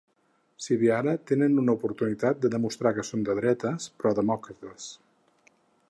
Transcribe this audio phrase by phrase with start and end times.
[0.67, 4.91] Si bé ara tenen una oportunitat de demostrar que són de dretes, però demòcrates.